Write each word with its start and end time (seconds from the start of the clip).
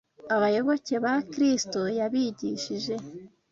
Abayoboke 0.35 0.95
ba 1.03 1.13
Kristo 1.31 1.81
yabigishije 1.99 2.95